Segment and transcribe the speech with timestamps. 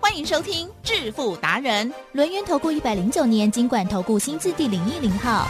[0.00, 5.46] 欢迎收听致富达人，轮源投顾一百零九年金管投顾新字第零一零号。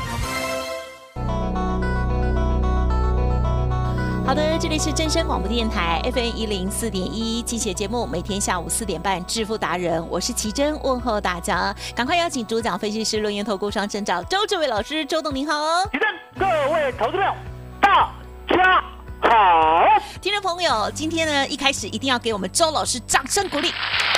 [4.26, 17.32] 好的，这里是真声广播电台 FM 一零四点一，机械节目，每天下午四点半，致富达人，我是奇珍，问候大家，赶快邀请主讲分析师轮源投顾双证照周志伟老师，周董您好哦，奇珍，各位投资朋友，
[17.80, 18.12] 大
[18.48, 18.82] 家
[19.20, 19.84] 好，
[20.20, 23.72] 听众朋友，今天呢一开始一定要给我们周老师掌声鼓励。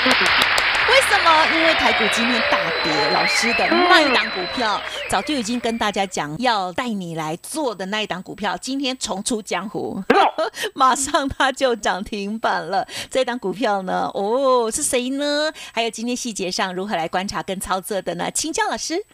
[0.04, 1.46] 为什么？
[1.54, 10.00] 因为台股今天大跌，老师的那一档股票早就已经跟大家讲要带你来做的那一档股票，今天重出江湖，
[10.74, 12.86] 马上它就涨停板了。
[13.10, 14.08] 这档股票呢？
[14.14, 15.52] 哦，是谁呢？
[15.74, 18.30] 还有今天细节上如何来观察跟操作的呢？
[18.30, 19.04] 请教老师。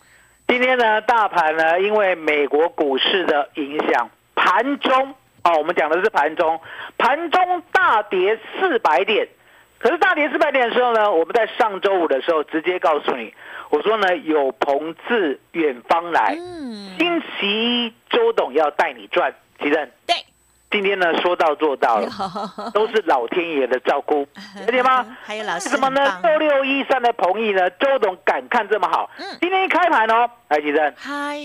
[0.46, 5.14] 今天呢，大盘呢，因为美国股市的影响，盘中
[5.44, 6.60] 哦，我们讲的是盘中，
[6.98, 9.26] 盘中大跌四百点。
[9.84, 13.34] 可是大跌四百点的时候呢，我们在上周五的时候直接告诉你，
[13.68, 16.34] 我说呢有朋自远方来，
[16.96, 19.90] 星期一周董要带你赚，奇正。
[20.06, 20.16] 对，
[20.70, 22.08] 今天呢说到做到了，
[22.72, 24.26] 都是老天爷的照顾，
[24.64, 25.04] 了解吗？
[25.22, 26.18] 还有老师什么呢？
[26.22, 27.68] 六六一三的彭毅呢？
[27.72, 29.10] 周董敢看这么好？
[29.18, 31.36] 嗯，今天一开盘哦，来奇正，嗨，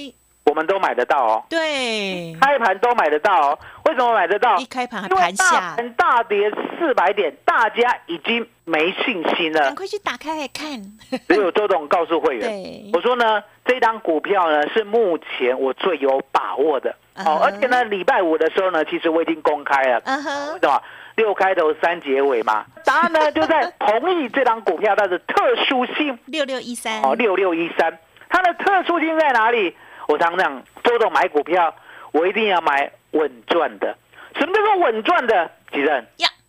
[0.50, 3.60] 我们都买得到哦，对，开盘都买得到哦。
[3.86, 4.58] 为什么买得到？
[4.58, 9.62] 一开盘还盘下，大跌四百点，大家已经没信心了。
[9.62, 10.82] 赶快去打开来看。
[11.28, 16.96] 只有周董告诉会员，我说呢，这张股票呢是目前我最有把握的。
[17.24, 20.02] 哦，而且呢，礼拜五的时候呢，其实我已经公开了。
[20.06, 20.82] 嗯哼，为什么？
[21.16, 22.66] 六开头三结尾嘛。
[22.86, 25.36] 答案呢就在同意这张股票它的特
[25.68, 26.18] 殊性。
[26.26, 27.02] 六六一三。
[27.04, 29.76] 哦，六六一三，它的特殊性在哪里？
[30.10, 31.74] 我常常周董买股票，
[32.12, 32.92] 我一定要买。
[33.12, 33.98] 稳赚的，
[34.38, 35.50] 什么叫做稳赚的？
[35.72, 36.06] 吉人，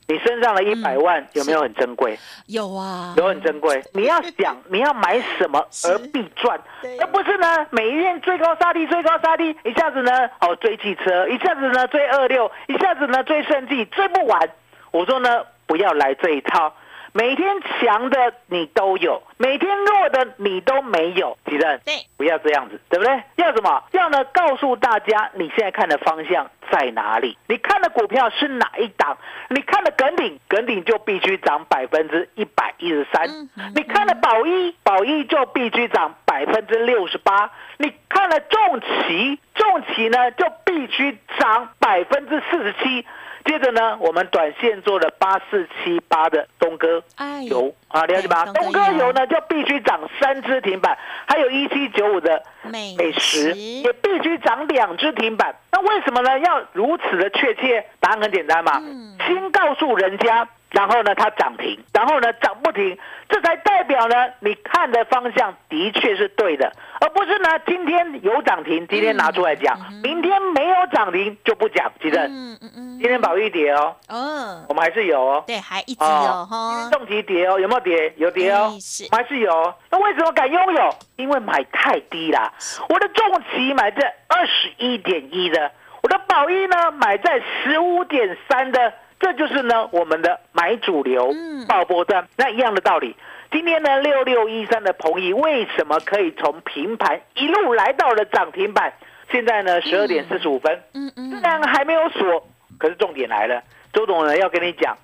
[0.08, 2.18] 你身上的一百万有没有很珍贵？
[2.48, 3.82] 有啊，有很珍贵。
[3.94, 6.60] 你要想 你要买什么而必赚，
[7.00, 14.50] 而不是呢每一天追高杀低，追高杀低，一下子呢哦追汽车，一下子呢追二六，一下子呢追胜绩，追不完。
[14.90, 16.74] 我说呢不要来这一套。
[17.12, 23.22] 每天强的你都有，每天弱的你都没有，几任，对，不要这样子，对不对？
[23.36, 23.82] 要什么？
[23.92, 24.24] 要呢？
[24.32, 27.36] 告诉大家你现在看的方向在哪里？
[27.48, 29.18] 你看的股票是哪一档？
[29.48, 33.26] 你看的耿鼎，耿鼎就必须涨百分之一百一十三；
[33.74, 43.04] 你看的宝一，宝一就必须涨百分之六十八；你看了重旗，重旗呢就必须涨百分之四十七。
[43.44, 47.02] 接着呢，我们短线做了八四七八的东哥
[47.48, 48.44] 油啊，了解吧？
[48.46, 50.96] 东哥油呢就必须涨三只停板，
[51.26, 55.54] 还有一七九五的美食也必须涨两只停板。
[55.72, 56.38] 那为什么呢？
[56.38, 57.84] 要如此的确切？
[57.98, 58.80] 答案很简单嘛，
[59.26, 60.46] 先告诉人家。
[60.70, 62.96] 然后呢，它涨停，然后呢，涨不停，
[63.28, 78.12] 这才代表呢，你看的方向的确是对的，而不是呢，今天有涨停，今天拿出来讲，明天没有涨停就不讲，记得，嗯嗯嗯，今天保一跌哦，哦，我们还是有哦，对，还一直有哈，重级跌哦，有没有跌？
[78.16, 78.72] 有跌哦，
[79.12, 80.94] 还是有，那为什么敢拥有？
[81.16, 82.52] 因为买太低啦，
[82.88, 85.70] 我的重旗买在二十一点一的，
[86.02, 88.92] 我的保一呢买在十五点三的。
[89.22, 91.30] 这就是呢，我们的买主流
[91.68, 93.14] 爆波段，那一样的道理。
[93.50, 98.92] 今天呢，六六一三的鹏益为什么可以从平盘一路来到了涨停板？
[99.30, 102.46] 现在呢，十二点四十五分，嗯嗯，虽然还没有锁，
[102.78, 103.62] 可是重点来了，
[103.92, 104.96] 周董呢要跟你讲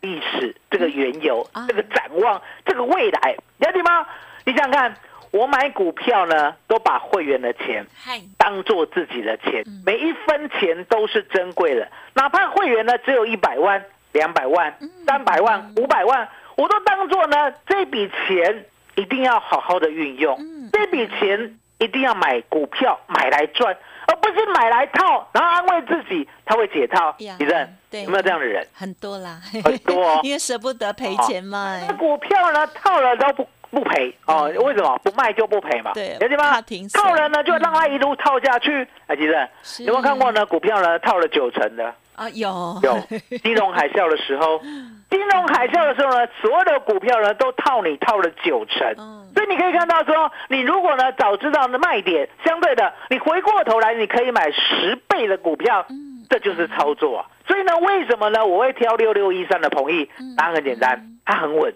[0.00, 4.06] 历史，这个缘由，这个展望，这个未来，了解吗？
[4.44, 4.94] 你想想看。
[5.32, 7.86] 我买股票呢，都把会员的钱
[8.36, 11.88] 当做自己的钱，每一分钱都是珍贵的。
[12.12, 13.82] 哪怕会员呢只有一百万、
[14.12, 14.76] 两百万、
[15.06, 18.64] 三百万、五百万，我都当做呢这笔钱
[18.94, 20.38] 一定要好好的运用。
[20.72, 23.76] 这笔钱一定要买股票买来赚，
[24.06, 27.14] 而不是买来套，然后安慰自己他会解套。
[27.18, 28.66] 李正，有没有这样的人？
[28.72, 31.80] 很多啦，很多，哦 因为舍不得赔钱嘛。
[31.86, 33.48] 那股票呢套了都不。
[33.72, 34.52] 不赔哦？
[34.66, 35.92] 为什么不卖就不赔嘛？
[35.94, 36.60] 对，了解吗？
[36.92, 38.86] 套人呢，就让他一路套下去。
[39.06, 39.48] 哎，吉正，
[39.86, 40.44] 有没有看过呢？
[40.44, 42.28] 股票呢套了九成的啊？
[42.34, 42.98] 有有。
[43.42, 44.60] 金融海啸的时候，
[45.12, 48.96] 金融海啸的时候呢，所有的股票呢都套你套了九成，
[49.34, 55.84] 所以你可以看到说，你如果呢早知道的卖点，相对的，你回过头来你可以买十倍的股票，
[56.30, 57.26] 这就是操作啊。
[57.46, 58.46] 所以呢，为什么呢？
[58.46, 61.74] 我会挑六六一三的同意，答案很简单，它很稳，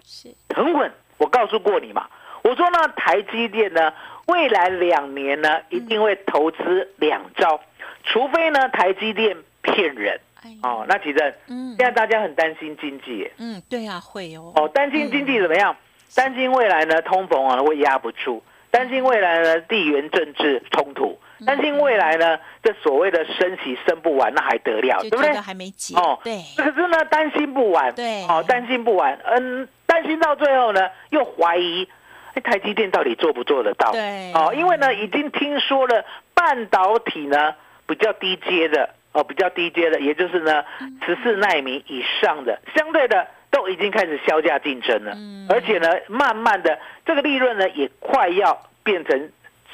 [0.55, 0.91] 很稳。
[1.19, 2.07] 我告诉过你嘛，
[2.41, 3.93] 我说呢，台积电呢，
[4.25, 7.61] 未来两年呢一定会投资两兆，
[8.03, 10.19] 除非呢台积电骗人。
[10.63, 15.75] 哦，那其实，嗯，现在大家很担心经济，嗯，对啊，会哦，哦，担心经济怎么样？
[16.15, 18.41] 担心未来呢，通膨啊会压不住，
[18.71, 25.33] 担心未来呢，地缘政治冲突，担心未来呢，这所谓的升息升不完，那还得了，对不对？
[25.33, 31.87] 还没解哦，对，可是呢，担心不完，对，哦，担心不完，嗯，担心到最后呢，又怀疑，
[32.35, 33.91] 哎，台积电到底做不做得到？
[33.91, 37.53] 对，哦，因为呢，已经听说了半导体呢
[37.85, 38.91] 比较低阶的。
[39.17, 40.63] 哦，比较低阶的，也就是呢，
[41.03, 45.17] 十四纳米以上的，相对的都已经开始销价竞争了，
[45.49, 49.31] 而且呢，慢慢的这个利润呢也快要变成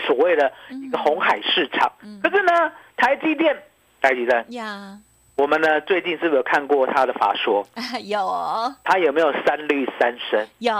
[0.07, 1.91] 所谓的一个红海市场。
[2.23, 3.53] 可是呢，台积电，
[4.01, 4.97] 台积电呀，
[5.35, 7.67] 我们呢最近是不是有看过他的法说？
[8.05, 8.17] 有。
[8.85, 10.47] 他有没有三率三升？
[10.59, 10.71] 有。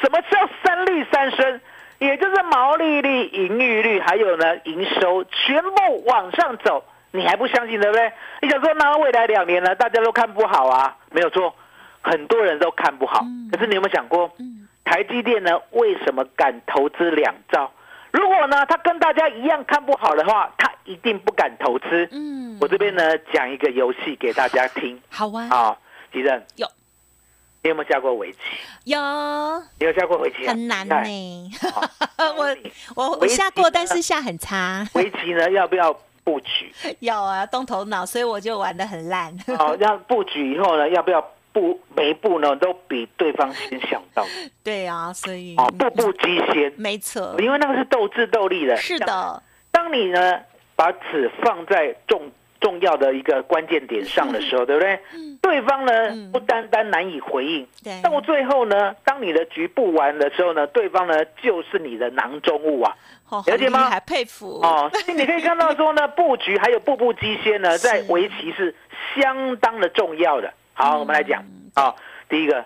[0.00, 1.60] 什么叫三率三升？
[1.98, 6.82] 也就是毛利率、盈利率还有呢营收全部往上走。
[7.12, 8.12] 你还不相信对不对？
[8.42, 9.74] 你想说那未来两年呢？
[9.74, 11.54] 大家都看不好啊，没有错，
[12.00, 13.24] 很多人都看不好。
[13.50, 14.30] 可是你有没有想过，
[14.84, 15.58] 台积电呢？
[15.72, 17.70] 为什么敢投资两兆？
[18.12, 22.08] 如果呢，他跟大家一样看不好的话，他一定不敢投资。
[22.12, 25.00] 嗯，我这边呢讲一个游戏给大家听。
[25.08, 25.48] 好啊。
[25.48, 25.78] 好，
[26.12, 26.66] 吉正有。
[27.62, 28.38] 你有没有下过围棋？
[28.84, 28.98] 有。
[29.78, 30.46] 你有下过围棋？
[30.48, 30.96] 很难呢。
[32.36, 32.56] 我
[32.96, 34.86] 我我下过，但是下很差。
[34.94, 35.94] 围棋呢，要不要？
[36.24, 39.36] 布局要啊，动头脑，所以我就玩的很烂。
[39.56, 41.20] 好，要布局以后呢，要不要
[41.52, 44.24] 步每一步呢都比对方先想到？
[44.62, 48.76] 对啊，所以哦，步步机先，没错，因为那个是斗智斗力的。
[48.76, 50.40] 是的，当你呢
[50.76, 52.30] 把纸放在重
[52.60, 55.00] 重要的一个关键点上的时候， 对不对？
[55.50, 55.92] 对方呢
[56.32, 57.66] 不单单难以回应，
[58.04, 62.94] 到最后呢，当你的局布完的时候呢，对方呢就是你的囊中物啊。
[63.46, 63.90] 了解吗？
[63.90, 68.72] 还佩服哦，所以你可以看到说呢， 布局还有步步机先呢，在围棋是
[69.16, 70.52] 相当的重要的。
[70.72, 71.42] 好，我们来讲
[71.74, 71.92] 啊，
[72.28, 72.64] 第一个，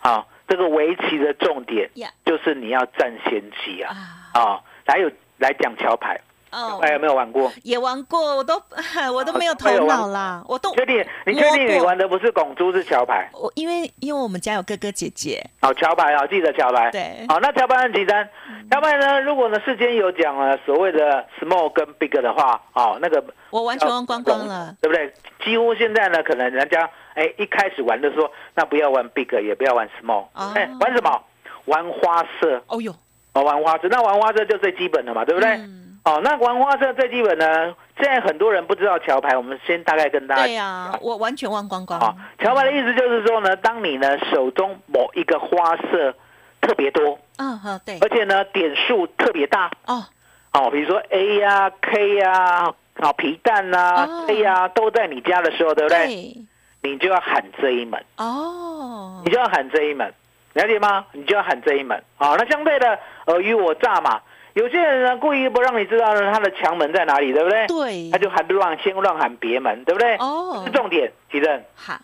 [0.00, 1.88] 好，这个围棋的重点
[2.24, 3.94] 就是你要占先机啊，
[4.34, 5.08] 啊，还有
[5.38, 6.20] 来讲桥牌。
[6.54, 7.52] 哦，哎，有没有玩过？
[7.64, 8.54] 也玩过，我都
[9.12, 11.04] 我都没有头脑啦，我都确定？
[11.26, 13.28] 你确定你玩的不是拱珠是桥牌？
[13.32, 15.44] 我因为因为我们家有哥哥姐姐。
[15.60, 16.90] 好，桥牌啊，记得桥牌。
[16.92, 18.28] 对，好，那桥牌很简单。
[18.70, 25.12] 桥牌呢，如果呢事先有讲了所谓的 small 跟 big 的话，哦，那个我完全忘光光了，对不对？
[25.44, 30.24] 几乎现在呢，可能人家哎一开始玩的时候，那不要玩 big，也不要玩 small，
[30.54, 31.22] 哎，玩什么？
[31.66, 32.62] 玩花色。
[32.68, 32.94] 哦哟，
[33.32, 35.58] 哦，玩花色，那玩花色就最基本的嘛，对不对？
[36.04, 37.74] 哦，那玩花色最基本呢？
[37.96, 40.42] 现在很多人不知道桥牌，我们先大概跟大家。
[40.42, 41.98] 对呀，我完全忘光光。
[41.98, 46.14] 啊，桥牌的意思就是说呢，当你呢手中某一个花色
[46.60, 50.04] 特别多，嗯哼，对，而且呢点数特别大，哦，
[50.52, 56.36] 哦，比如说 A 呀、K 呀、啊皮蛋呐、A 呀都在你家的时候，对不对？
[56.82, 60.12] 你就要喊这一门哦，你就要喊这一门，
[60.52, 61.06] 了解吗？
[61.12, 62.04] 你就要喊这一门。
[62.16, 64.20] 好，那相对的尔虞我诈嘛。
[64.54, 67.66] 有些人呢，故意不让你知道呢，他的强门在哪里，对不对？
[67.66, 70.16] 对，他就喊乱，先乱喊别门，对不对？
[70.16, 71.62] 哦，是重点，奇正。
[71.74, 71.98] 好，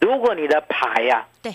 [0.00, 1.54] 如果你的牌呀，对，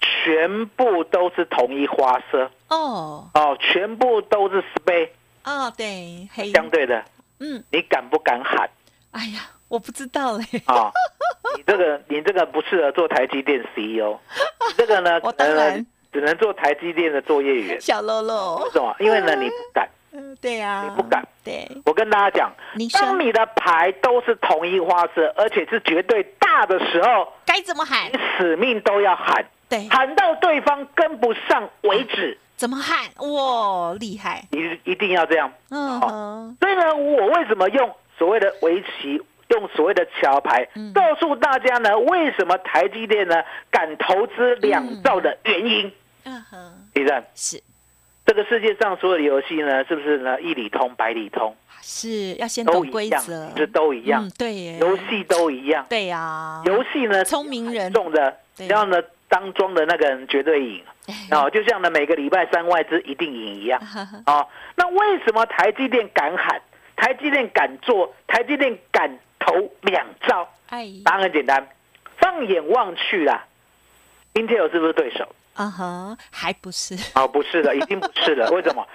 [0.00, 5.08] 全部都是同一花色，哦，哦，全部都是 space，
[5.44, 7.04] 哦，对，黑，相对的，
[7.40, 8.70] 嗯，你敢不敢喊？
[9.10, 10.44] 哎呀，我不知道嘞。
[10.66, 10.92] 啊，
[11.56, 14.16] 你这个，你这个不适合做台积电 CEO，
[14.76, 15.84] 这个呢， 我当然。
[16.16, 18.62] 只能做台积电的作业员，小喽喽。
[18.64, 18.96] 为什么？
[18.98, 19.86] 因为呢，你不敢。
[20.12, 21.22] 嗯，对呀，你不敢。
[21.44, 22.50] 对，我跟大家讲，
[22.94, 28.10] 当你的牌都是同一花色，而且是绝对大的时候，该怎么喊？
[28.10, 32.38] 你死命都要喊，对，喊到对方跟不上为止。
[32.56, 33.10] 怎么喊？
[33.30, 34.42] 哇，厉害！
[34.52, 35.52] 你一定要这样。
[35.70, 39.20] 嗯，所以呢，我为什么用所谓的围棋？
[39.50, 43.36] 用所谓的桥牌告诉大家呢，为什么台积电呢
[43.70, 45.86] 敢投资两兆的原因？
[45.86, 45.92] 嗯
[46.50, 47.62] 哼，李正是
[48.24, 51.56] 这个世界上所有的游戏呢，是不是呢一里通百里通？
[51.80, 54.28] 是要先懂规则，这都一样。
[54.36, 55.86] 对，游戏都一样。
[55.88, 58.36] 对呀，游戏呢，聪明人中的，
[58.68, 60.82] 然后呢当庄的那个人绝对赢。
[61.30, 63.80] 哦，就像呢每个礼拜三外资一定赢一样。
[64.26, 66.60] 哦，那为什么台积电敢喊？
[66.96, 68.12] 台积电敢做？
[68.26, 69.18] 台积电敢？
[69.38, 69.52] 投
[69.82, 70.48] 两兆，
[71.04, 71.68] 答案很简单，
[72.16, 73.46] 放眼望去啦
[74.34, 75.28] ，Intel 是不是对手？
[75.56, 76.94] 啊哈，还不是？
[77.14, 78.48] 哦，不是的，已经不是了。
[78.52, 78.86] 为什么？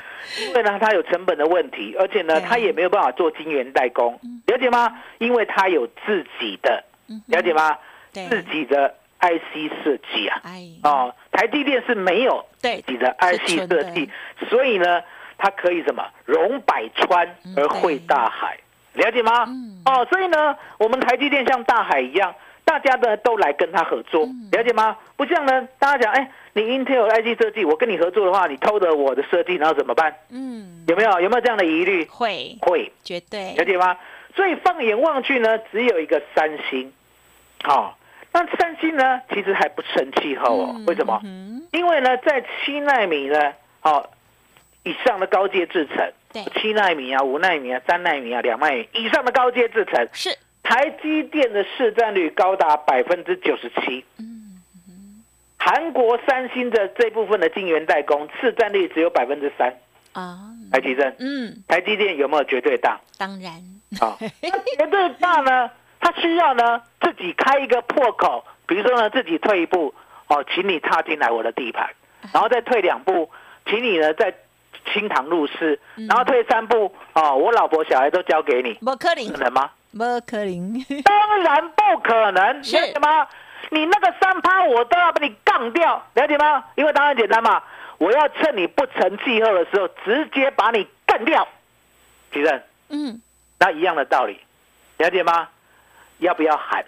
[0.46, 4.96] 因为呢，它有成本的问题，而且呢，它也没有办法做晶圆代工，了解吗？
[5.18, 6.84] 因为它有自己的，
[7.28, 7.78] 了解吗？
[8.14, 10.42] 自己的 IC 设计啊。
[10.84, 14.10] 哦，台积电是没有自己的 IC 设计，
[14.50, 15.02] 所以呢，
[15.38, 16.06] 它可以什么？
[16.26, 17.28] 容百川
[17.58, 18.60] 而汇大海，
[18.94, 19.48] 了解吗？
[19.86, 22.34] 哦，所以呢，我们台积电像大海一样。
[22.64, 24.96] 大家呢都来跟他合作，了解吗？
[25.18, 30.14] 不像呢，大家讲，哎，你 Intel IC 设计，我跟你合作的话，你偷了我的设计，然后怎么办？
[30.30, 32.06] 嗯，有没有有没有这样的疑虑？
[32.06, 33.98] 会会，绝对了解吗？
[34.36, 36.92] 所以放眼望去呢，只有一个三星，
[37.64, 37.98] 好，
[38.34, 40.82] 那三星呢，其实还不成气候哦。
[40.88, 41.22] 为什么？
[41.72, 44.10] 因为呢，在七纳米呢，好
[44.84, 50.38] 以上的高阶制程，对，七纳米啊，五纳米啊，三纳米啊，两纳米以上的高阶制程是。
[50.64, 54.31] 台积电的市占率高达百分之九十七，嗯，
[55.64, 59.72] 韩国三星的这部分的晶圆代工市占率只有百分之三。
[60.14, 63.00] 啊，台积电，嗯，台积电有没有绝对大？
[63.16, 63.54] 当然，
[64.00, 69.94] 啊，绝对大呢，它需要呢自己开一个破口，比如说呢自己退一步，
[70.28, 71.88] 哦，请你踏进来我的地盘，
[72.34, 73.30] 然后再退两步，
[73.68, 74.34] 请你呢再
[74.92, 79.70] 清堂入室，然后退三步，哦，我老婆小孩都交给你，不可能，可能吗？
[79.92, 83.28] 不可能，当然不可能，了解吗？
[83.74, 86.64] 你那个三趴我都要把你杠掉，了解吗？
[86.76, 87.64] 因为当然简单嘛，
[87.98, 91.48] 我要趁你不成气候的时候，直接把你干掉。
[92.32, 93.22] 主任，嗯，
[93.60, 94.40] 那一样的道理，
[94.98, 95.48] 了解吗？
[96.18, 96.84] 要不要喊？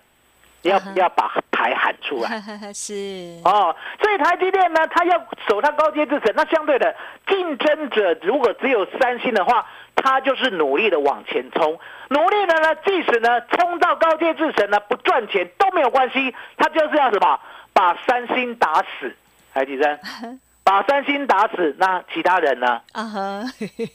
[0.63, 2.41] 要不要把牌喊出来？
[2.75, 6.93] 是哦，所以台积电呢，它要守它高阶制程，那相对的
[7.27, 9.65] 竞争者如果只有三星的话。
[10.03, 11.79] 他就是努力的往前冲，
[12.09, 17.39] 努力的呢，即使呢冲到高阶制程呢不赚钱都没有关系，他就是要什么
[17.71, 19.15] 把三星打死，
[19.53, 19.97] 海底生，
[20.63, 23.43] 把三星打死，那其他人呢啊哈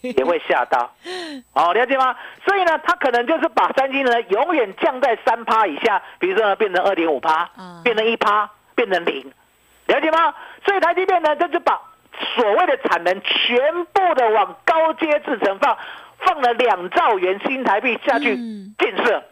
[0.01, 0.93] 也会吓到，
[1.53, 2.17] 哦了解吗？
[2.45, 7.49] 所以呢，他可能就是把三星呢永远降在三趴以下，比如说呢变成二点五趴，
[7.85, 9.31] 变成一趴，变成零，
[9.87, 10.35] 了解吗？
[10.65, 11.79] 所以台积电呢就是把。
[12.35, 15.77] 所谓的产能全部的往高阶制程放，
[16.19, 18.37] 放了两兆元新台币下去
[18.79, 19.23] 建设，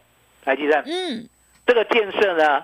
[0.44, 1.28] 来记得，嗯，
[1.66, 2.62] 这个建设呢，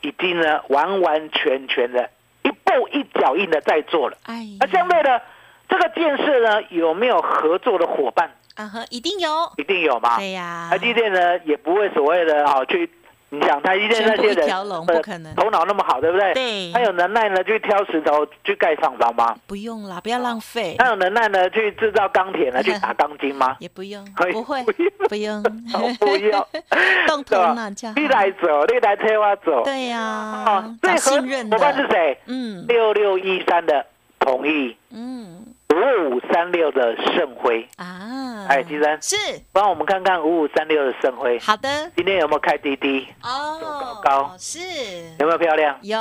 [0.00, 2.10] 已经呢完完全全的
[2.42, 4.16] 一步一脚印的在做了。
[4.26, 5.22] 哎，那相对的，
[5.68, 8.30] 这个建设呢有没有合作的伙伴？
[8.56, 10.18] 啊哈，一定有，一定有嘛。
[10.18, 12.90] 对呀，台积电呢也不会所谓的啊去。
[13.32, 16.34] 你想台积电那些人，不可能头脑那么好，对不对？
[16.34, 16.72] 对。
[16.72, 19.36] 他有能耐呢，去挑石头去盖厂房吗？
[19.46, 20.74] 不用啦，不要浪费。
[20.78, 23.56] 他有能耐呢，去制造钢铁呢，去打钢筋吗？
[23.60, 24.64] 也不用，不会，
[25.08, 25.40] 不用，
[26.00, 26.46] 不用。
[27.06, 27.92] 动头脑叫。
[27.94, 29.62] 你来走，你来推我走。
[29.62, 30.44] 对呀。
[30.46, 32.18] 哦，最信任的伙伴是谁？
[32.26, 33.86] 嗯，六六一三的
[34.18, 34.76] 同意。
[34.90, 35.29] 嗯。
[36.40, 39.14] 三六的盛辉啊，哎，吉生是
[39.52, 41.38] 帮我们看看五五三六的盛辉。
[41.38, 43.06] 好的，今天有没有开滴滴？
[43.22, 44.58] 哦，高高是
[45.18, 45.76] 有没有漂亮？
[45.82, 45.98] 有。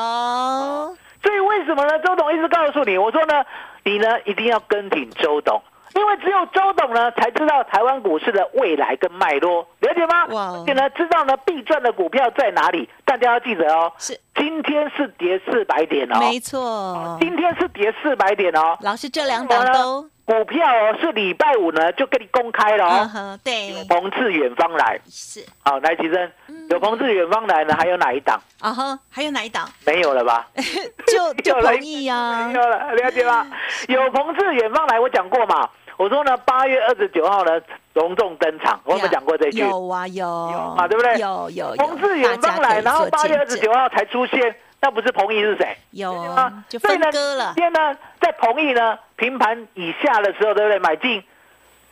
[1.22, 2.00] 所以为什么呢？
[2.00, 3.44] 周董一直告诉你，我说呢，
[3.84, 5.62] 你呢一定要跟紧周董。
[5.96, 10.26] 因为只有周董呢，才知道台湾股市的未来跟脉络，了解吗？
[10.30, 12.88] 而且呢，知道呢必赚的股票在哪里。
[13.10, 18.78] 大家要记得哦，是今天是跌四百点哦，没错，今天是跌四百点哦。
[18.82, 23.40] 老师这两档都股票哦，是礼拜五呢就给你公开了哦。
[23.44, 26.32] 对，有朋自远方来是好来，齐生
[26.70, 28.40] 有朋自远方来呢，还有哪一档？
[28.60, 29.68] 啊哈，还有哪一档？
[29.88, 30.48] 没有了吧？
[31.12, 33.48] 就就 同意呀，没有了，了解吗？
[33.88, 35.68] 有朋自远方来，我讲过嘛。
[36.00, 37.62] 我说呢，八月二十九号呢，
[37.94, 38.80] 隆重登场。
[38.86, 39.60] 我有没有讲过这句？
[39.60, 41.18] 有啊，有有啊，对不对？
[41.20, 41.76] 有有。
[41.76, 45.78] 彭志远方来，然后八月二十九号才出现，那不是彭毅是谁？
[45.92, 47.52] 有啊，就分割了。
[47.54, 50.80] 今天呢，在彭毅呢平盘以下的时候，对不对？
[50.80, 51.22] 买进，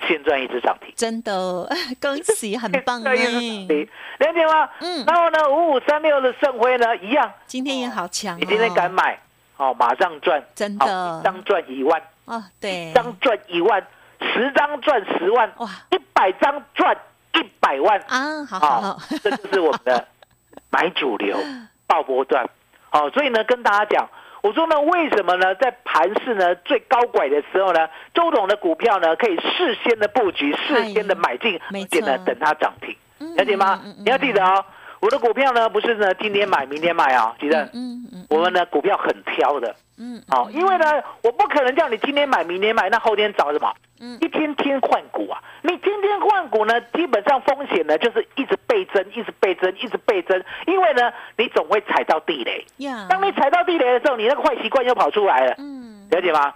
[0.08, 0.94] 现赚一只涨停。
[0.96, 3.14] 真的， 恭喜，很棒哎！
[3.14, 4.70] 了解吗？
[4.80, 5.04] 嗯。
[5.06, 7.30] 然后呢，五五三六的盛辉呢，一样。
[7.46, 8.40] 今天也好强。
[8.40, 9.20] 你今天敢买？
[9.58, 10.42] 哦，马上赚。
[10.56, 11.20] 真的。
[11.20, 12.02] 一张赚一万。
[12.24, 12.92] 哦，对。
[12.92, 13.86] 一张赚一万。
[14.22, 15.68] 十张赚十万，哇！
[15.92, 16.98] 一百张赚
[17.34, 18.46] 一百万啊！
[18.46, 20.08] 好好好，这就是我们的
[20.70, 21.38] 买主流
[21.86, 22.50] 爆波段。
[22.90, 24.10] 好，所以呢，跟大家讲，
[24.42, 25.54] 我说呢，为什么呢？
[25.56, 32.96] 在盘市呢最高拐的时候呢，周董的股票呢可以事先的布局，事先的买进，而且呢等它涨停，
[33.36, 33.82] 了解吗？
[33.98, 34.66] 你要记得哦，
[35.00, 37.64] 我的股票呢不是呢今天买明天卖啊，记得。
[37.74, 39.76] 嗯嗯，我们呢股票很挑的。
[40.00, 40.86] 嗯，好，因为呢，
[41.24, 43.74] 我不可能叫你今天买，明天买，那后天找什么？
[44.00, 52.64] 嗯，一天天换股啊，你天天换股呢，基本上风险呢就是一直倍增，一直倍增，一直倍增，因为呢，你总会踩到地雷。
[52.78, 55.56] 呀，当你踩到地雷的时候，你那个坏习惯又跑出来了。
[55.58, 56.54] 嗯，了解吗？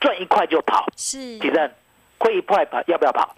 [0.00, 1.70] 赚一块就跑，是，几正？
[2.16, 3.34] 亏一块跑，要不要跑？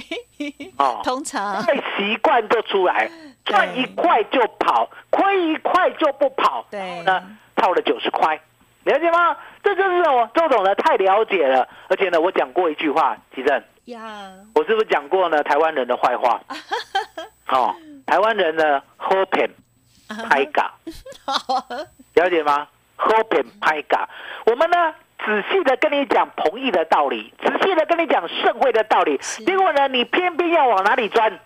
[0.78, 3.10] 哦，通常坏习惯就出来，
[3.46, 6.66] 赚一块就跑，亏一块就不跑。
[6.70, 7.22] 对，呢，
[7.54, 8.38] 套了九十块。
[8.84, 9.36] 了解吗？
[9.64, 15.42] 这就是我周总呢太了解了，而且呢，我讲过一句话，吉正呀，我是不是讲过呢？
[15.42, 16.40] 台湾人的坏话，
[17.50, 17.74] 哦，
[18.06, 19.50] 台湾人呢，hoping
[20.28, 20.72] 拍嘎，
[22.14, 24.08] 了解吗？hoping 拍嘎，
[24.46, 31.40] 我们呢仔细的跟你讲同意的道理，仔细的跟你讲盛会的道理，结果呢，你偏偏要往哪里钻？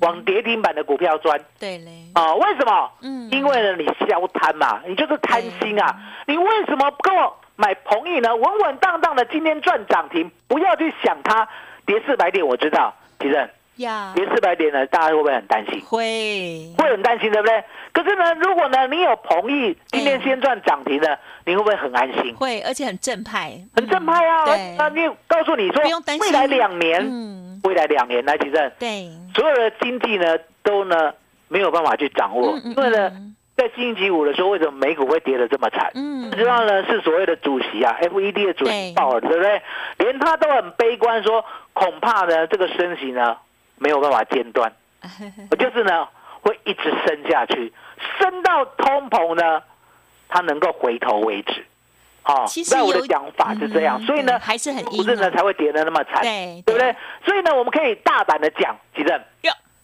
[0.00, 2.90] 往跌停板的股票钻，对嘞，啊，为什么？
[3.00, 5.96] 嗯，因为呢，你消贪嘛，你就是贪心啊。
[6.26, 8.34] 你为什么跟我买鹏益呢？
[8.36, 11.48] 稳稳当当的今天赚涨停，不要去想它
[11.86, 12.46] 跌四百点。
[12.46, 15.80] 我知道，其实呀，跌四百点呢，大家会不会很担心？
[15.80, 17.64] 会，会很担心，对不对？
[17.92, 22.34] 可是呢，如果呢，你有鹏益今天先赚涨停的，你会不会很安心？
[22.36, 24.44] 会，而且很正派，很正派啊。
[24.76, 25.82] 那你告诉你说，
[26.20, 27.45] 未来两年。
[27.66, 29.10] 未来两年来，其实对。
[29.34, 31.12] 所有的经济呢，都呢
[31.48, 33.10] 没有办法去掌握，因为呢，
[33.56, 35.90] 在星期五的时候，为什么美股会跌得这么惨？
[35.94, 39.62] 嗯，知道呢是所谓的主席啊，FED 的主席鲍尔，对不对？
[39.98, 43.36] 连他都很悲观，说恐怕呢这个升息呢
[43.76, 44.72] 没有办法间断，
[45.58, 46.08] 就是呢
[46.42, 47.72] 会一直升下去，
[48.18, 49.62] 升到通膨呢，
[50.28, 51.64] 它能够回头为止。
[52.26, 56.94] 哦，在我的讲法是这样，所以呢，还是很不是呢才会跌得那么惨，对对不对？
[57.24, 59.20] 所以呢，我们可以大胆的讲，其实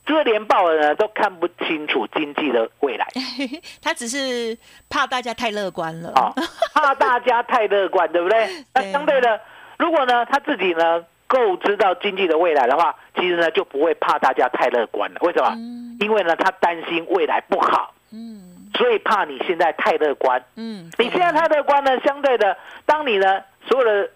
[0.05, 3.07] 这个连报呢都看不清楚经济的未来，
[3.81, 4.59] 他只是
[4.91, 6.35] 怕大家太乐观了啊，
[6.75, 8.49] 怕大家太乐观，对不对？
[8.75, 9.41] 那相对的，
[9.79, 15.21] 如果呢他自己呢够知道经济的未来的话，其实呢就不会怕大家太乐观了。
[15.23, 15.55] 为什么？
[16.01, 17.95] 因为呢他担心未来不好。
[18.11, 18.52] 嗯。
[18.75, 24.11] 所以怕你现在太乐观，嗯，你现在太乐观呢，相对的，当你呢所有的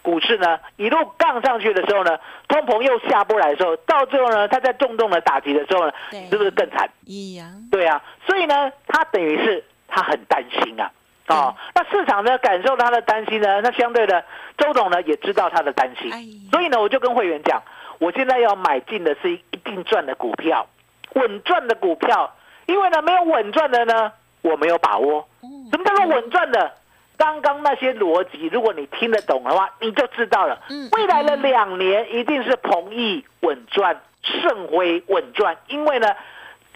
[0.00, 5.92] 股市呢一路杠上去的时候呢，通膨又下不来的时候，到最后呢，它在重重的打击的时候呢，
[6.30, 6.88] 是不是更惨？
[7.04, 10.90] 一样，对啊，所以呢，他等于是他很担心啊，
[11.28, 14.24] 哦，那市场呢感受他的担心呢，那相对的，
[14.56, 16.10] 周董呢也知道他的担心，
[16.50, 17.62] 所以呢，我就跟会员讲，
[17.98, 20.66] 我现在要买进的是一定赚的股票，
[21.14, 22.34] 稳赚的股票。
[22.68, 25.26] 因为呢，没有稳赚的呢，我没有把握。
[25.72, 26.70] 什么叫做稳赚的？
[27.16, 30.60] 刚刚那些逻辑，如果你听得懂的话，你就知道了。
[30.92, 36.14] 未来的两年一定是鹏益稳赚，盛辉稳赚，因为呢，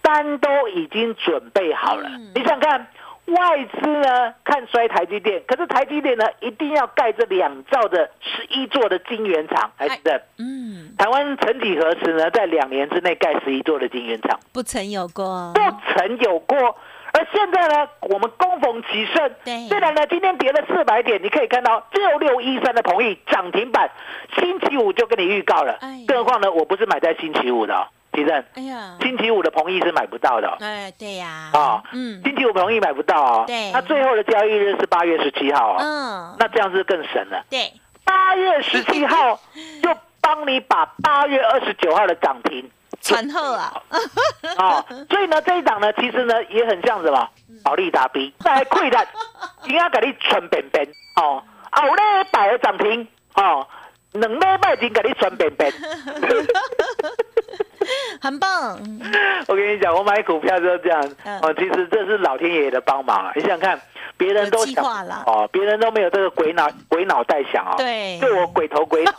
[0.00, 2.08] 单都已经准备好了。
[2.34, 2.88] 你想看？
[3.26, 10.22] 外资呢看衰台积电，可是台积电呢一定要盖这两兆的十一座的晶圆厂，还是的。
[10.38, 15.60] 嗯，台湾曾几何时呢，在两年之内盖十一座的晶圆厂，不曾有过，不
[15.94, 16.76] 曾有过。
[17.14, 19.30] 而现在呢，我们攻逢其胜。
[19.44, 23.90] 对，虽然呢今天跌了四百点，你可以看到六六一三的同意涨停板，
[24.36, 25.78] 星期五就跟你预告了。
[26.08, 27.86] 更何况呢，我不是买在星期五的。
[28.12, 30.56] 地震，哎呀，星期五的鹏益是买不到的。
[30.60, 33.44] 哎，对呀，啊，嗯，星期五鹏益买不到哦。
[33.46, 35.82] 对，那最后的交易日是八月十七号啊。
[35.82, 37.42] 嗯，那这样是更神了。
[37.50, 37.72] 对，
[38.04, 39.40] 八月十七号
[39.82, 42.70] 就帮你把八月二十九号的涨停
[43.00, 43.72] 传后啊。
[44.56, 47.28] 啊，所以呢，这一档呢，其实呢也很像什么？
[47.64, 49.06] 保利达 B 在亏的，
[49.66, 51.42] 应该给你传便便哦。
[51.70, 53.66] 啊，我咧摆了涨停哦，
[54.12, 55.72] 两礼拜前给你传便便。
[58.20, 58.78] 很棒，
[59.48, 61.00] 我跟你讲，我买股票就是这样。
[61.42, 63.32] 哦，其实这是老天爷的帮忙啊！
[63.34, 63.80] 你想想看，
[64.16, 64.84] 别人都想
[65.26, 67.74] 哦，别人都没有这个鬼脑鬼脑袋想啊。
[67.76, 69.12] 对，对我鬼头鬼脑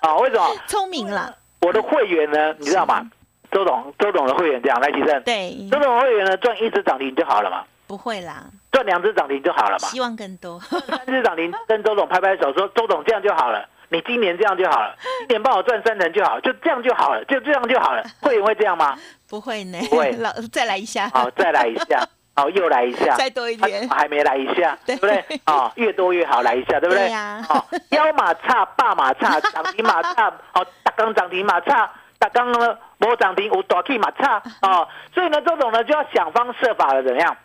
[0.00, 0.16] 啊！
[0.22, 0.46] 为什么？
[0.66, 1.34] 聪明了。
[1.60, 3.08] 我的会员呢，你知道吗？
[3.50, 5.22] 周董，周董的会员这样来提升。
[5.24, 7.64] 对，周董的会员呢，赚一只涨停就好了嘛。
[7.86, 9.88] 不会啦，赚两只涨停就好了嘛。
[9.88, 10.58] 希望更多。
[10.60, 14.96] 三只涨停，跟周董拍拍手说：“周董这样就好了。”你今年这样就好了，
[15.28, 18.02] 今年帮我赚三成就好，就这样就好了，就这样就好了。
[18.20, 18.96] 会员会这样吗？
[19.28, 20.12] 不会呢，不会。
[20.18, 25.24] 老再来一下，好，再来一下，好，又来一下，再多一点，还没来一下，对不对？
[25.44, 27.08] 啊，越多越好，来一下，对不对？
[27.42, 37.36] 好，腰马差，霸马差，涨停马差，好，大刚涨停马差，大刚呢没涨停，我短 K 马差，哦，所以呢，这种呢就要想方设法的怎么样？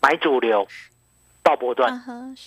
[0.00, 0.66] 买主流，
[1.42, 1.92] 到波段，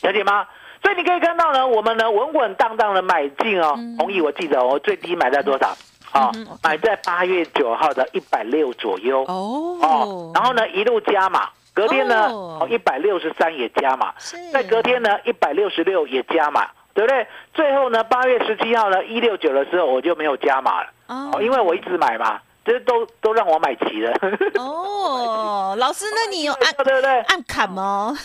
[0.01, 0.47] 了解吗？
[0.81, 3.77] 所以你可以看到呢，我们呢稳稳当当的买进哦。
[3.97, 5.75] 同意，我记得我最低买在多少？
[6.11, 6.31] 啊，
[6.63, 9.23] 买在八月九号的一百六左右。
[9.27, 14.13] 哦哦，然后呢一路加码隔天呢，哦一百六十三也加码，
[14.51, 17.25] 在隔天呢一百六十六也加码，对不对？
[17.53, 22.41] 最后呢八月十七号呢一六九的时候我就没有加码了，哦，因为我一直买嘛。
[22.63, 24.13] 这都都让我买齐了
[24.55, 27.19] 哦，老师，那你有按 对不对？
[27.21, 28.15] 按砍吗？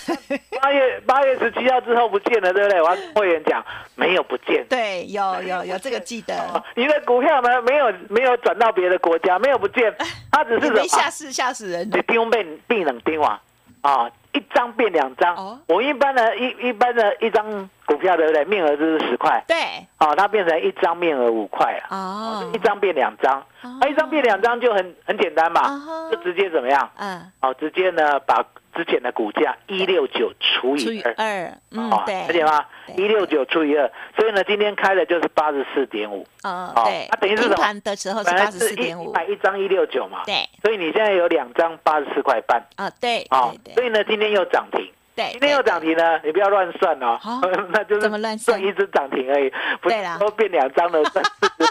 [0.60, 2.82] 八月八月十七号之后不见了，对不对？
[2.82, 4.66] 我要跟会员讲，没有不见。
[4.68, 6.34] 对，有有有这个记得。
[6.76, 7.62] 你的股票呢？
[7.62, 9.94] 没有没有转到别的国家，没有不见，
[10.30, 11.88] 它只是没吓死吓死人。
[11.90, 13.40] 你丢被被冷丢啊
[13.80, 14.10] 啊！
[14.36, 18.44] 一张变两张，我一般的一一般的一张股票对不对？
[18.44, 19.56] 面额就是十块，对，
[19.98, 25.62] 哦，它变成一张面额五块了，哦，一张变两张，啊，一张变两张就很很简单嘛，
[26.10, 26.90] 就直接怎么样？
[26.96, 28.44] 嗯，哦，直接呢把。
[28.76, 32.64] 之前的股价一六九除以二，二，嗯，对，了解吗？
[32.96, 44.88] 一六九除以二，所以呢，今天开的就是八十四点五，哦，对，它等于是盘的时候是八十四点五，买一张一六九嘛，对，所以你现在有两张八十四块半，啊，对，啊，所以呢，今天又涨停。
[45.16, 47.18] 今天又涨停呢，你不要乱算哦，
[47.72, 48.62] 那就是怎么乱算？
[48.62, 51.02] 一只涨停而已，不是说变两张了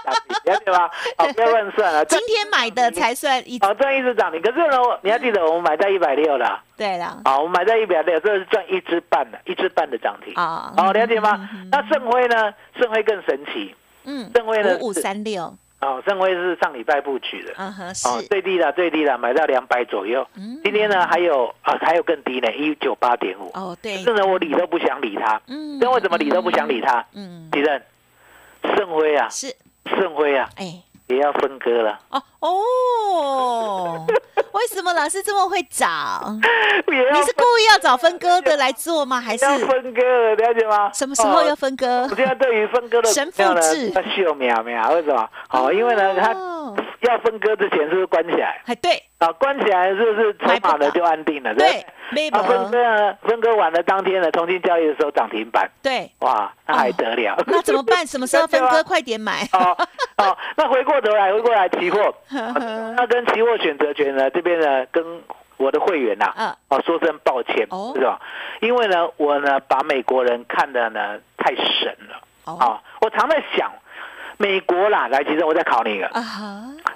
[0.06, 0.90] 涨停，了解吗？
[1.18, 2.06] 好，不要乱算了。
[2.06, 4.42] 今天买的才算一，好赚一只涨停。
[4.42, 6.62] 可是呢，你要记得我们买在一百六了。
[6.78, 10.74] 对了，好，我们买在一百六，这是赚一只半的，一只半的涨停啊。
[10.78, 11.50] 好，了解吗？
[11.72, 12.54] 那盛辉呢？
[12.80, 13.74] 盛辉更神奇。
[14.04, 14.78] 嗯，盛辉呢？
[14.80, 15.56] 五五三六。
[15.82, 20.26] 哦，盛辉是上礼拜布局的，嗯哼，是最低的，最低的，买到两百左右。
[20.36, 23.52] 嗯，今天呢还有啊，还有更低呢，一九八点五。
[23.54, 25.40] 哦，对，甚至我理都不想理他。
[25.48, 27.06] 嗯，那为什么理都不想理他？
[27.14, 27.84] 嗯，敌人，
[28.76, 29.54] 盛辉啊，是
[29.86, 32.00] 盛辉啊，哎，也要分割了。
[32.10, 34.06] 哦哦。
[34.56, 35.86] 为什么老师这么会找？
[36.88, 39.20] 你是故意要找分割的 来做吗？
[39.20, 40.34] 还是要分割？
[40.36, 40.90] 了解吗？
[40.94, 42.08] 什么时候要分割？
[42.10, 45.30] 我现在对于分割的神复制要秀苗苗，为什么？
[45.50, 46.34] 好，因为呢，他
[47.02, 48.62] 要分割之前是不是关起来？
[48.66, 51.54] 还对啊，关起来是不是筹码的就安定了？
[51.54, 51.86] 对，
[52.32, 57.36] 啊，分割分割完了当天的重新交易的时候涨停板，对，哇，那还得了？
[57.48, 58.06] 那怎么办？
[58.06, 58.84] 什么时候分割？
[58.84, 59.48] 快点买！
[59.54, 59.76] 哦
[60.18, 62.14] 哦，那回过头来，回过来期货，
[62.96, 64.30] 那跟期货选择权呢？
[64.30, 65.04] 这边呢，跟
[65.58, 68.20] 我的会员呐，哦，说声抱歉，是吧？
[68.62, 72.22] 因为呢，我呢把美国人看的呢太神了。
[72.46, 73.72] 哦，我常在想，
[74.38, 76.10] 美国啦，来，其实我再考你一个，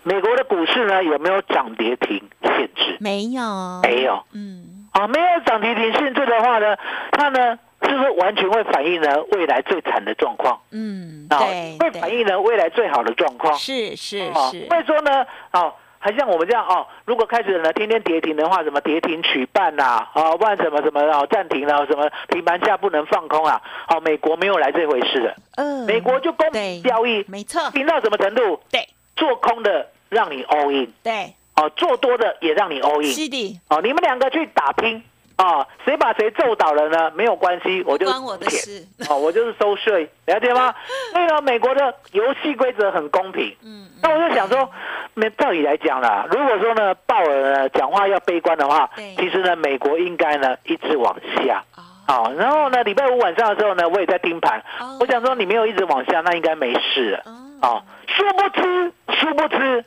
[0.04, 2.98] 美国的股市呢有没有涨跌停限制？
[3.00, 3.42] 没有，
[3.82, 4.24] 没有。
[4.34, 6.76] 嗯，啊，没有涨跌停限制的话呢，
[7.12, 10.60] 它呢是不是完全会反映呢未来最惨的状况？
[10.72, 13.54] 嗯，对，会反映呢未来最好的状况。
[13.56, 15.74] 是是是，所以说呢，哦。
[16.02, 28.62] 还像我们这样哦，如果开始呢天天跌停的话，什么跌停取半呐，啊，不然什么什么哦暂停了，什么平盘下不能放空啊，好，美国没有来这回事的，嗯，美国就公平交易，没错，平到什么程度？
[28.72, 35.04] 对，做空的让你 all in，对，哦，做多的也让你 all in，是的，哦，你们两个去打拼。
[35.36, 37.10] 啊，谁把谁揍倒了呢？
[37.16, 38.86] 没有关系，我就关我的事。
[39.10, 40.76] 哦，我就是收税，了解吗？
[41.14, 43.56] 所以呢，美国的游戏规则很公平。
[43.64, 44.70] 嗯，那我就想说，
[45.14, 51.64] 那道理来讲啦，如果说呢，鲍尔呢讲话要悲观的话，其实呢，美国应该呢一直往下。
[52.06, 54.62] 好，然后呢，礼拜五晚上的时候呢，我也在盯盘。
[55.00, 57.24] 我想说，你没有一直往下，那应该没事了。
[57.62, 59.86] 哦，殊不知，殊不知，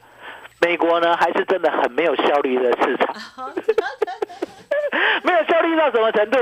[0.63, 3.15] 美国呢还是真的很没有效率的市场。
[5.25, 6.39] 没有效率到什么程度？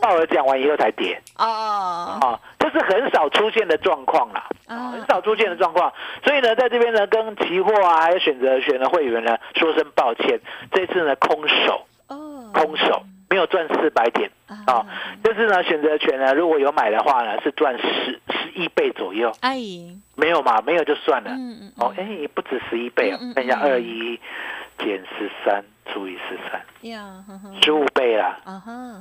[0.00, 1.20] 鲍尔讲完以后才跌。
[1.36, 5.92] 哦，啊，这是很少出现的状况啦，很少出现的状况。
[6.24, 10.40] 所以呢，在这边呢，跟期货啊，还有选择权的会员呢，说声抱歉，
[10.72, 11.86] 这次呢空手，
[12.52, 14.30] 空手没有赚四百点
[14.66, 14.86] 啊。
[15.22, 19.32] 就是呢，选择权呢，如果有买的话呢，是赚十十一倍左右。
[19.40, 19.56] 哎，
[20.16, 20.60] 没有嘛？
[20.66, 21.30] 没有就算了。
[21.30, 21.72] 嗯嗯。
[21.78, 23.18] 哦，哎，不止十一倍啊！
[23.34, 24.18] 看一下二一
[24.78, 25.64] 减十三。
[25.90, 26.60] 除以十三，
[27.62, 28.38] 十五倍啦，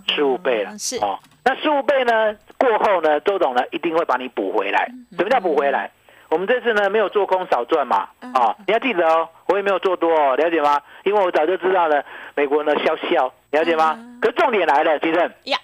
[0.07, 1.19] 十五倍了，是哦。
[1.43, 2.33] 那十五倍呢？
[2.57, 3.19] 过后呢？
[3.19, 4.89] 周董呢一定会把你补回来。
[5.17, 5.91] 什么叫补回来？
[6.29, 10.81] 我们这次呢没有做空少赚嘛，啊，你要记得哦，我也没有做多哦，了解吗？
[11.03, 12.05] 因为我早就知道了，
[12.35, 13.97] 美国呢笑笑，了解吗？
[14.21, 15.57] 可重点来了，先生呀，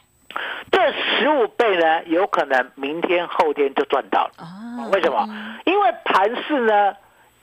[0.72, 4.89] 这十五倍呢，有可能明天后天就赚到了。
[4.91, 5.28] 为什么？
[5.65, 6.96] 因为盘市呢，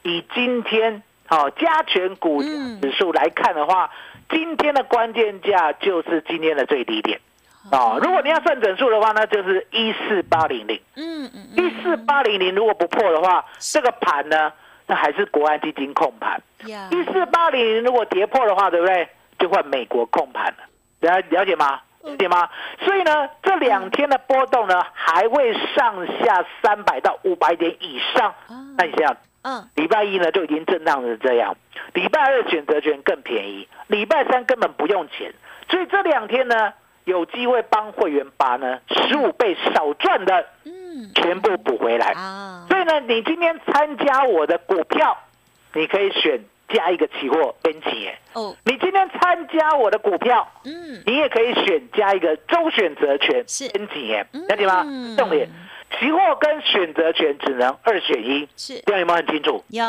[0.02, 1.02] 以今天。
[1.32, 3.88] 好，加权股指数来看的话，
[4.28, 7.20] 今天的关键价就是今天的最低点。
[7.70, 10.80] 哦，如果你要算整数的话，那就是一四八零零。
[10.96, 14.52] 嗯嗯，一四八零零如果不破的话，这个盘呢，
[14.88, 16.42] 那还是国安基金控盘。
[16.64, 19.08] 一四八零零如果跌破的话，对不对？
[19.40, 20.58] 就换美国控盘了。
[21.00, 21.80] 了了解吗？
[22.02, 22.48] 了解吗？
[22.84, 28.32] 所以呢，这两天的波动呢，还会上下三百到五百点以上。
[28.78, 29.16] 那你想想。
[29.42, 31.56] 嗯，礼拜一呢就已经震荡成这样，
[31.94, 35.32] 礼拜二选择权更便宜，礼拜三根本不用钱，
[35.70, 36.74] 所以这两天呢，
[37.04, 42.66] 有机会帮会员把呢十五倍少赚的，嗯，全部补回来啊。
[42.68, 45.16] 所以呢，你今天参加我的股票，
[45.72, 48.56] 你可以选加一个期货跟结哦。
[48.64, 54.82] 你今天参加我的股票，嗯，你也可以选加一个周选择权跟结，了解吗？
[55.16, 55.48] 重点，
[55.98, 59.64] 期货跟选择权只能二选一，是这样有没有很清楚？
[59.68, 59.84] 有。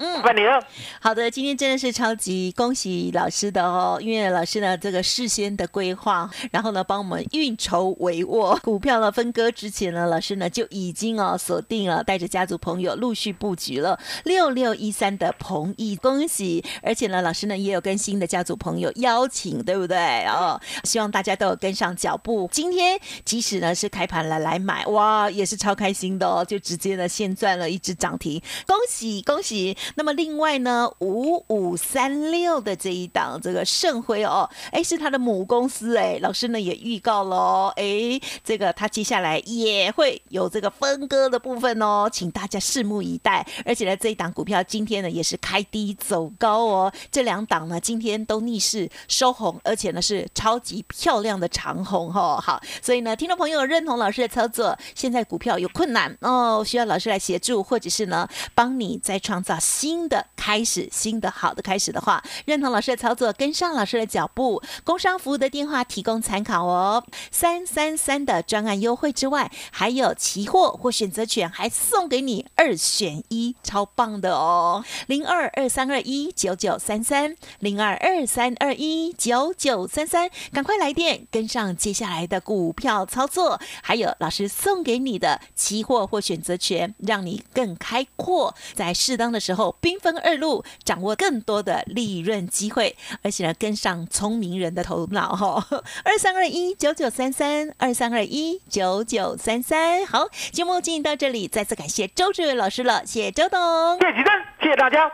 [0.00, 0.64] 嗯，欢迎了。
[1.00, 16.64] 好的，今天真的是超级恭喜老师的哦，因为老师呢这个事先的规划，然后呢帮我们运筹帷幄，股票呢分割之前呢，老师呢就已经哦锁定了，带着家族朋友陆续布局了六六一三的鹏益，恭喜！
[16.80, 20.24] 而且呢，老师呢也有跟新的家族朋友邀请，对不对？
[20.26, 22.48] 哦，希望大家都有跟上脚步。
[22.52, 29.76] 今天即使呢是开盘了来买，哇，也是超开心的哦，就直接呢现赚了一只涨停，恭喜恭喜！
[29.94, 43.46] 那么另外呢，五五三六的这一档这个盛辉哦，哎是他的母公司哎，老师呢也预告喽哎，这个他接下来也会有这个分割的部分哦，请大家拭目以待。
[43.64, 52.40] 而且呢，这一档股票今天呢也是开低走高哦，这两档呢今天都逆势收红，而且呢是超级漂亮的长红哦。
[52.42, 59.58] 好，所以呢，听众朋友认同老师的操作，现在股票有困难哦，需要老师来协助，或者是呢帮你再创造。
[59.78, 64.60] 新的开始，新的好的开始的话，认同老师的操作，跟上老师的脚步。
[64.82, 74.84] 工商服务的电话提供参考哦，三三三的专案优惠之外，还有期货或选择权，还送给你二选一，超棒的哦！
[75.06, 89.67] 零二二三二一九九三三，零二二三二一九九三三，赶快来电跟上接下来的股票操作，还有老师送给你的期货或选择权，让你更开阔，在适当的时候。
[89.80, 95.64] 兵分二路，掌握更多的利润机会，而且呢，跟上聪明人的头脑哈。
[96.04, 100.06] 二三二一九九三三，二三二一九九三三。
[100.06, 105.10] 好，节目进行到这里，再次感谢周志伟老师了，谢谢周董，谢谢真，谢谢大家，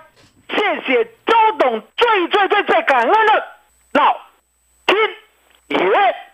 [0.49, 3.45] 谢谢周董，最最最最感恩的
[3.93, 4.17] 老
[4.87, 4.97] 天
[5.69, 6.34] 爷。